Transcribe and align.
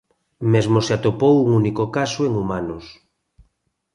Mesmo 0.53 0.77
se 0.85 0.91
atopou 0.97 1.35
un 1.45 1.49
único 1.61 1.83
caso 1.97 2.21
en 2.27 2.33
humanos. 2.41 2.85